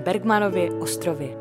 Bergmanově 0.00 0.72
ostrově. 0.72 1.36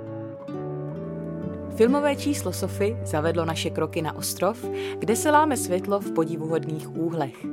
Filmové 1.75 2.15
číslo 2.15 2.53
Sofy 2.53 2.97
zavedlo 3.03 3.46
naše 3.46 3.69
kroky 3.69 4.01
na 4.01 4.15
ostrov, 4.15 4.65
kde 4.99 5.15
se 5.15 5.31
láme 5.31 5.57
světlo 5.57 5.99
v 5.99 6.12
podivuhodných 6.12 6.96
úhlech. 6.97 7.46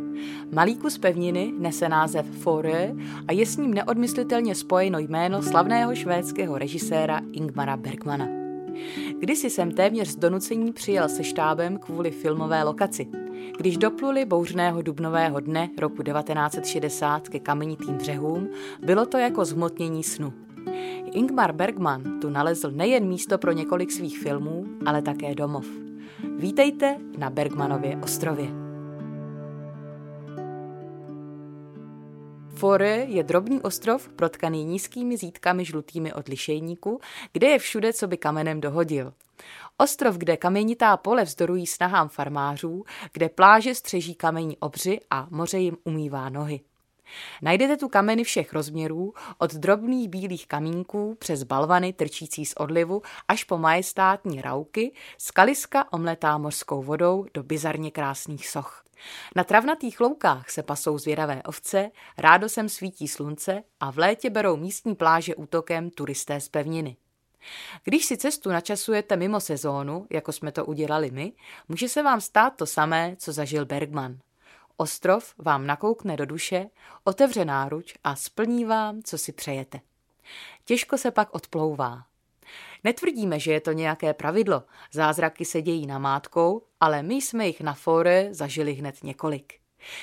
Malý 0.53 0.77
kus 0.77 0.99
pevniny 0.99 1.53
nese 1.59 1.89
název 1.89 2.27
Forø 2.27 2.95
a 3.29 3.33
je 3.33 3.47
s 3.47 3.57
ním 3.57 3.75
neodmyslitelně 3.75 4.55
spojeno 4.55 4.99
jméno 4.99 5.43
slavného 5.43 5.95
švédského 5.95 6.59
režiséra 6.59 7.21
Ingmara 7.33 7.77
Bergmana. 7.77 8.29
Kdysi 9.19 9.51
jsem 9.51 9.71
téměř 9.71 10.09
z 10.09 10.17
donucení 10.17 10.73
přijel 10.73 11.09
se 11.09 11.25
štábem 11.25 11.79
kvůli 11.79 12.11
filmové 12.11 12.63
lokaci. 12.63 13.07
Když 13.59 13.77
dopluli 13.77 14.25
bouřného 14.25 14.83
dubnového 14.83 15.41
dne 15.41 15.71
roku 15.79 16.03
1960 16.03 17.29
ke 17.29 17.41
kamenitým 17.41 17.95
břehům, 17.95 18.49
bylo 18.85 19.07
to 19.07 19.19
jako 19.19 19.45
zhmotnění 19.45 20.03
snu. 20.03 20.46
Ingmar 21.17 21.53
Bergman 21.53 22.21
tu 22.21 22.31
nalezl 22.31 22.71
nejen 22.71 23.09
místo 23.09 23.39
pro 23.39 23.53
několik 23.53 23.93
svých 23.93 24.19
filmů, 24.19 24.67
ale 24.87 25.03
také 25.03 25.35
domov. 25.35 25.67
Vítejte 26.39 26.99
na 27.19 27.31
Bergmanově 27.31 27.97
ostrově. 28.03 28.49
Fore 32.55 32.97
je 33.09 33.23
drobný 33.23 33.61
ostrov 33.61 34.09
protkaný 34.09 34.65
nízkými 34.65 35.17
zítkami 35.17 35.65
žlutými 35.65 36.13
od 36.13 36.29
lišejníku, 36.29 37.01
kde 37.33 37.47
je 37.47 37.59
všude, 37.59 37.93
co 37.93 38.09
by 38.09 38.17
kamenem 38.17 38.61
dohodil. 38.61 39.13
Ostrov, 39.77 40.17
kde 40.17 40.37
kamenitá 40.37 40.97
pole 40.97 41.25
vzdorují 41.25 41.67
snahám 41.67 42.09
farmářů, 42.09 42.85
kde 43.13 43.29
pláže 43.29 43.75
střeží 43.75 44.15
kamení 44.15 44.57
obři 44.57 45.01
a 45.11 45.27
moře 45.31 45.59
jim 45.59 45.77
umývá 45.85 46.29
nohy. 46.29 46.61
Najdete 47.43 47.77
tu 47.77 47.89
kameny 47.89 48.25
všech 48.25 48.53
rozměrů, 48.53 49.15
od 49.39 49.55
drobných 49.55 50.09
bílých 50.09 50.47
kamínků 50.47 51.17
přes 51.19 51.43
balvany 51.43 51.93
trčící 51.93 52.47
z 52.47 52.55
odlivu 52.57 53.03
až 53.29 53.45
po 53.45 53.59
majestátní 53.59 54.43
rauky, 54.43 54.93
skaliska 55.19 55.93
omletá 55.93 56.39
mořskou 56.39 56.83
vodou 56.83 57.27
do 57.35 57.43
bizarně 57.43 57.91
krásných 57.91 58.49
soch. 58.49 58.85
Na 59.37 59.45
travnatých 59.45 60.01
loukách 60.01 60.51
se 60.51 60.63
pasou 60.63 60.99
zvědavé 60.99 61.43
ovce, 61.43 61.91
rádo 62.19 62.49
sem 62.49 62.69
svítí 62.69 63.09
slunce 63.09 63.63
a 63.81 63.93
v 63.93 63.99
létě 63.99 64.31
berou 64.31 64.57
místní 64.57 64.95
pláže 64.95 65.35
útokem 65.35 65.91
turisté 65.91 66.41
z 66.41 66.49
pevniny. 66.49 66.97
Když 67.85 68.05
si 68.05 68.17
cestu 68.17 68.51
načasujete 68.51 69.17
mimo 69.17 69.41
sezónu, 69.41 70.07
jako 70.11 70.33
jsme 70.33 70.53
to 70.53 70.65
udělali 70.65 71.11
my, 71.11 71.33
může 71.69 71.89
se 71.89 72.03
vám 72.03 72.21
stát 72.21 72.57
to 72.57 72.67
samé, 72.67 73.17
co 73.19 73.33
zažil 73.33 73.67
Bergman. 73.67 74.19
Ostrov 74.77 75.35
vám 75.39 75.67
nakoukne 75.67 76.17
do 76.17 76.27
duše, 76.27 76.67
otevře 77.05 77.45
náruč 77.45 77.95
a 78.05 78.17
splní 78.17 78.65
vám, 78.65 79.03
co 79.03 79.19
si 79.19 79.33
přejete. 79.33 79.81
Těžko 80.65 80.99
se 80.99 81.11
pak 81.11 81.35
odplouvá. 81.35 82.03
Netvrdíme, 82.85 83.41
že 83.41 83.53
je 83.53 83.61
to 83.61 83.73
nějaké 83.73 84.15
pravidlo, 84.15 84.63
zázraky 84.93 85.45
se 85.45 85.63
dějí 85.63 85.87
namátkou, 85.87 86.63
ale 86.81 87.03
my 87.03 87.15
jsme 87.15 87.47
jich 87.47 87.61
na 87.61 87.75
fore 87.75 88.29
zažili 88.31 88.73
hned 88.73 89.03
několik. 89.03 89.53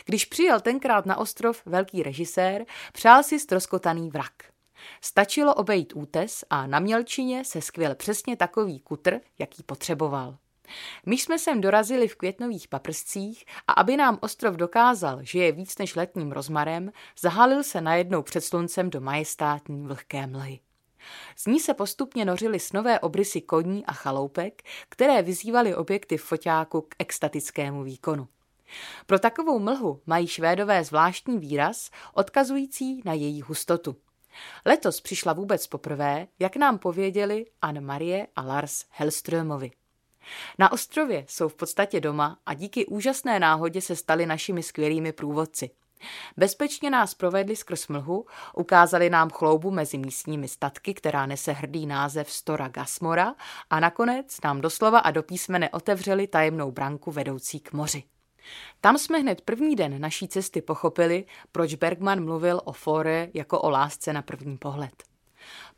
Když 0.05 0.25
přijel 0.25 0.59
tenkrát 0.59 1.05
na 1.05 1.17
ostrov 1.17 1.61
velký 1.65 2.03
režisér, 2.03 2.65
přál 2.93 3.23
si 3.23 3.39
stroskotaný 3.39 4.09
vrak. 4.09 4.33
Stačilo 5.01 5.55
obejít 5.55 5.93
útes 5.95 6.43
a 6.49 6.67
na 6.67 6.79
mělčině 6.79 7.45
se 7.45 7.61
skvěl 7.61 7.95
přesně 7.95 8.37
takový 8.37 8.79
kutr, 8.79 9.19
jaký 9.39 9.63
potřeboval. 9.63 10.37
My 11.05 11.17
jsme 11.17 11.39
sem 11.39 11.61
dorazili 11.61 12.07
v 12.07 12.15
květnových 12.15 12.67
paprscích 12.67 13.45
a 13.67 13.73
aby 13.73 13.97
nám 13.97 14.17
ostrov 14.21 14.55
dokázal, 14.55 15.19
že 15.21 15.39
je 15.39 15.51
víc 15.51 15.77
než 15.77 15.95
letním 15.95 16.31
rozmarem, 16.31 16.91
zahalil 17.19 17.63
se 17.63 17.81
najednou 17.81 18.21
před 18.21 18.41
sluncem 18.41 18.89
do 18.89 19.01
majestátní 19.01 19.87
vlhké 19.87 20.27
mlhy. 20.27 20.59
Z 21.35 21.45
ní 21.45 21.59
se 21.59 21.73
postupně 21.73 22.25
nořily 22.25 22.59
snové 22.59 22.99
obrysy 22.99 23.41
koní 23.41 23.85
a 23.85 23.93
chaloupek, 23.93 24.61
které 24.89 25.21
vyzývaly 25.21 25.75
objekty 25.75 26.17
foťáku 26.17 26.81
k 26.81 26.95
extatickému 26.99 27.83
výkonu. 27.83 28.27
Pro 29.05 29.19
takovou 29.19 29.59
mlhu 29.59 30.01
mají 30.05 30.27
švédové 30.27 30.83
zvláštní 30.83 31.37
výraz, 31.37 31.89
odkazující 32.13 33.01
na 33.05 33.13
její 33.13 33.41
hustotu. 33.41 33.95
Letos 34.65 35.01
přišla 35.01 35.33
vůbec 35.33 35.67
poprvé, 35.67 36.27
jak 36.39 36.55
nám 36.55 36.77
pověděli 36.79 37.45
Anne-Marie 37.61 38.27
a 38.35 38.41
Lars 38.41 38.85
Hellströmovi. 38.89 39.71
Na 40.59 40.71
ostrově 40.71 41.25
jsou 41.27 41.49
v 41.49 41.55
podstatě 41.55 41.99
doma 41.99 42.37
a 42.45 42.53
díky 42.53 42.85
úžasné 42.85 43.39
náhodě 43.39 43.81
se 43.81 43.95
stali 43.95 44.25
našimi 44.25 44.63
skvělými 44.63 45.11
průvodci– 45.11 45.69
Bezpečně 46.37 46.89
nás 46.89 47.13
provedli 47.13 47.55
skrz 47.55 47.87
mlhu, 47.87 48.25
ukázali 48.55 49.09
nám 49.09 49.29
chloubu 49.29 49.71
mezi 49.71 49.97
místními 49.97 50.47
statky, 50.47 50.93
která 50.93 51.25
nese 51.25 51.51
hrdý 51.51 51.85
název 51.85 52.31
Stora 52.31 52.67
Gasmora 52.67 53.35
a 53.69 53.79
nakonec 53.79 54.41
nám 54.43 54.61
doslova 54.61 54.99
a 54.99 55.11
do 55.11 55.23
písmene 55.23 55.69
otevřeli 55.69 56.27
tajemnou 56.27 56.71
branku 56.71 57.11
vedoucí 57.11 57.59
k 57.59 57.73
moři. 57.73 58.03
Tam 58.81 58.97
jsme 58.97 59.17
hned 59.17 59.41
první 59.41 59.75
den 59.75 60.01
naší 60.01 60.27
cesty 60.27 60.61
pochopili, 60.61 61.25
proč 61.51 61.75
Bergman 61.75 62.25
mluvil 62.25 62.61
o 62.63 62.71
Fore 62.71 63.29
jako 63.33 63.61
o 63.61 63.69
lásce 63.69 64.13
na 64.13 64.21
první 64.21 64.57
pohled. 64.57 65.12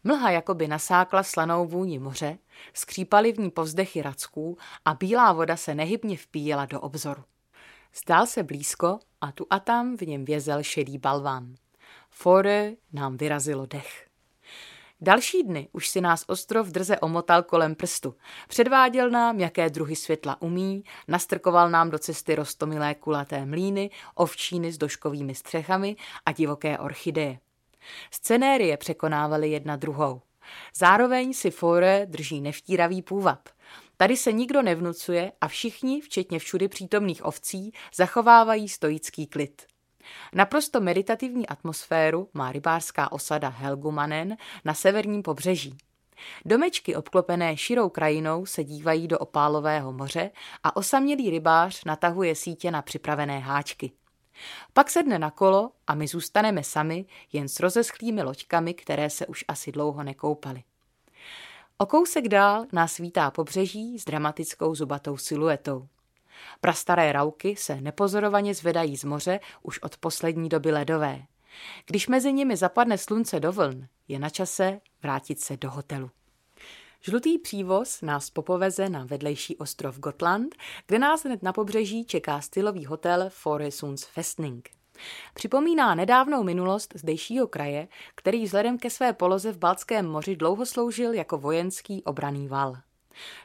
Mlha 0.08 0.32
jakoby 0.32 0.68
nasákla 0.68 1.24
slanou 1.24 1.66
vůni 1.66 2.00
moře, 2.00 2.38
skřípaly 2.74 3.34
v 3.34 3.40
ní 3.40 3.52
povzdechy 3.52 4.02
racků 4.02 4.58
a 4.86 4.94
bílá 4.94 5.34
voda 5.34 5.58
se 5.58 5.76
nehybně 5.76 6.18
vpíjela 6.18 6.66
do 6.66 6.82
obzoru. 6.82 7.24
Stál 7.92 8.26
se 8.26 8.44
blízko 8.44 9.00
a 9.22 9.32
tu 9.32 9.48
a 9.50 9.60
tam 9.60 9.98
v 9.98 10.02
něm 10.02 10.26
vězel 10.26 10.64
šedý 10.64 10.98
balván. 10.98 11.56
Fore 12.10 12.74
nám 12.94 13.18
vyrazilo 13.18 13.66
dech. 13.66 14.08
Další 15.02 15.44
dny 15.44 15.70
už 15.72 15.88
si 15.88 16.02
nás 16.02 16.24
ostrov 16.28 16.68
drze 16.68 17.00
omotal 17.00 17.44
kolem 17.44 17.76
prstu. 17.76 18.16
Předváděl 18.48 19.10
nám, 19.10 19.40
jaké 19.40 19.70
druhy 19.70 19.96
světla 19.96 20.42
umí, 20.42 20.84
nastrkoval 21.08 21.70
nám 21.70 21.90
do 21.90 22.00
cesty 22.00 22.36
rostomilé 22.36 22.96
kulaté 22.96 23.46
mlíny, 23.46 23.90
ovčíny 24.16 24.72
s 24.72 24.78
doškovými 24.78 25.36
střechami 25.36 25.96
a 26.26 26.32
divoké 26.32 26.78
orchideje. 26.78 27.40
Scenérie 28.12 28.78
překonávaly 28.78 29.50
jedna 29.50 29.76
druhou. 29.76 30.22
Zároveň 30.76 31.34
si 31.34 31.52
Fore 31.52 32.06
drží 32.06 32.42
nevtíravý 32.42 33.02
půvab. 33.02 33.50
Tady 33.98 34.18
se 34.18 34.32
nikdo 34.32 34.62
nevnucuje 34.62 35.32
a 35.42 35.48
všichni, 35.48 36.02
včetně 36.02 36.40
všudy 36.40 36.68
přítomných 36.68 37.26
ovcí, 37.26 37.72
zachovávají 37.96 38.70
stoický 38.70 39.28
klid. 39.28 39.62
Naprosto 40.34 40.82
meditativní 40.82 41.48
atmosféru 41.48 42.30
má 42.34 42.52
rybářská 42.52 43.12
osada 43.12 43.50
Helgumanen 43.50 44.38
na 44.66 44.74
severním 44.74 45.24
pobřeží. 45.24 45.78
Domečky 46.46 46.96
obklopené 46.96 47.58
širou 47.58 47.90
krajinou 47.90 48.46
se 48.46 48.64
dívají 48.64 49.08
do 49.08 49.20
opálového 49.20 49.94
moře 49.94 50.32
a 50.64 50.76
osamělý 50.76 51.30
rybář 51.30 51.84
natahuje 51.84 52.36
sítě 52.36 52.72
na 52.72 52.82
připravené 52.82 53.40
háčky. 53.40 53.92
Pak 54.74 54.90
sedne 54.90 55.20
na 55.20 55.32
kolo 55.32 55.72
a 55.88 55.96
my 55.96 56.08
zůstaneme 56.08 56.64
sami 56.64 57.06
jen 57.34 57.48
s 57.48 57.60
rozeschlými 57.60 58.24
loďkami, 58.24 58.74
které 58.74 59.10
se 59.10 59.28
už 59.28 59.46
asi 59.48 59.72
dlouho 59.72 60.04
nekoupaly. 60.04 60.64
O 61.78 61.86
kousek 61.86 62.28
dál 62.28 62.66
nás 62.72 62.98
vítá 62.98 63.32
pobřeží 63.32 64.00
s 64.00 64.06
dramatickou 64.06 64.76
zubatou 64.76 65.18
siluetou. 65.18 65.88
Prastaré 66.62 67.12
rauky 67.12 67.56
se 67.56 67.82
nepozorovaně 67.82 68.54
zvedají 68.54 68.98
z 68.98 69.04
moře 69.04 69.40
už 69.62 69.80
od 69.80 69.98
poslední 69.98 70.50
doby 70.50 70.72
ledové. 70.72 71.22
Když 71.86 72.08
mezi 72.08 72.34
nimi 72.34 72.58
zapadne 72.58 72.98
slunce 72.98 73.40
do 73.40 73.52
vln, 73.52 73.88
je 74.08 74.20
na 74.20 74.30
čase 74.30 74.82
vrátit 75.04 75.42
se 75.42 75.58
do 75.58 75.72
hotelu. 75.72 76.12
Žlutý 77.08 77.40
přívoz 77.40 78.02
nás 78.02 78.30
popoveze 78.30 78.90
na 78.90 79.06
vedlejší 79.06 79.58
ostrov 79.58 80.00
Gotland, 80.00 80.56
kde 80.88 81.00
nás 81.00 81.26
hned 81.26 81.44
na 81.44 81.54
pobřeží 81.54 82.06
čeká 82.06 82.42
stylový 82.42 82.86
hotel 82.86 83.26
Foresunds 83.30 84.04
Festning. 84.04 84.70
Připomíná 85.34 85.96
nedávnou 85.96 86.44
minulost 86.44 86.94
zdejšího 86.96 87.48
kraje, 87.48 87.88
který 88.16 88.44
vzhledem 88.44 88.78
ke 88.78 88.90
své 88.90 89.14
poloze 89.14 89.52
v 89.52 89.58
Balckém 89.58 90.08
moři 90.08 90.36
dlouho 90.36 90.66
sloužil 90.66 91.14
jako 91.14 91.38
vojenský 91.38 92.04
obraný 92.04 92.48
val. 92.48 92.76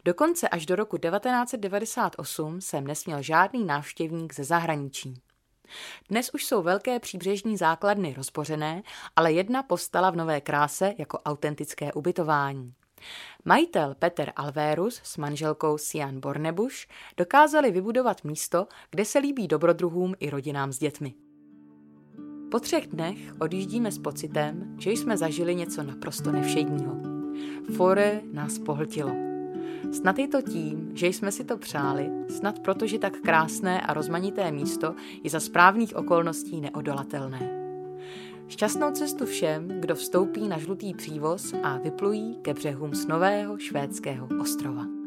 Dokonce 0.05 0.49
až 0.49 0.67
do 0.67 0.77
roku 0.77 0.99
1998 0.99 2.61
sem 2.61 2.87
nesměl 2.87 3.23
žádný 3.23 3.65
návštěvník 3.65 4.35
ze 4.35 4.45
zahraničí. 4.45 5.23
Dnes 6.09 6.31
už 6.35 6.45
jsou 6.45 6.63
velké 6.63 7.01
příbřežní 7.01 7.57
základny 7.57 8.15
rozbořené, 8.17 8.83
ale 9.17 9.33
jedna 9.33 9.63
postala 9.63 10.11
v 10.11 10.17
nové 10.17 10.41
kráse 10.41 10.95
jako 10.99 11.19
autentické 11.19 11.93
ubytování. 11.93 12.75
Majitel 13.45 13.95
Peter 13.99 14.33
Alvérus 14.37 15.01
s 15.05 15.17
manželkou 15.17 15.79
Sian 15.79 16.21
Bornebuš 16.21 16.89
dokázali 17.17 17.71
vybudovat 17.71 18.25
místo, 18.25 18.67
kde 18.91 19.05
se 19.05 19.19
líbí 19.19 19.49
dobrodruhům 19.49 20.15
i 20.21 20.31
rodinám 20.31 20.73
s 20.73 20.79
dětmi. 20.79 21.15
Po 22.51 22.61
třech 22.61 22.87
dnech 22.87 23.19
odjíždíme 23.39 23.93
s 23.93 23.99
pocitem, 23.99 24.77
že 24.79 24.91
jsme 24.91 25.17
zažili 25.17 25.55
něco 25.55 25.83
naprosto 25.83 26.33
nevšedního. 26.33 26.97
Fore 27.77 28.21
nás 28.33 28.59
pohltilo. 28.59 29.11
Snad 29.93 30.19
je 30.19 30.29
to 30.29 30.43
tím, 30.43 30.91
že 30.95 31.07
jsme 31.07 31.33
si 31.33 31.45
to 31.45 31.57
přáli, 31.57 32.11
snad 32.29 32.59
protože 32.59 32.99
tak 32.99 33.17
krásné 33.17 33.81
a 33.81 33.95
rozmanité 33.95 34.53
místo 34.53 34.95
je 35.25 35.31
za 35.31 35.41
správných 35.41 35.97
okolností 35.97 36.61
neodolatelné. 36.61 37.60
Šťastnou 38.51 38.91
cestu 38.91 39.27
všem, 39.27 39.69
kdo 39.69 39.95
vstoupí 39.95 40.49
na 40.49 40.59
žlutý 40.59 40.95
přívoz 40.95 41.55
a 41.63 41.79
vyplují 41.79 42.37
ke 42.43 42.55
břehům 42.55 42.95
z 42.95 43.07
nového 43.07 43.59
švédského 43.59 44.29
ostrova. 44.41 45.00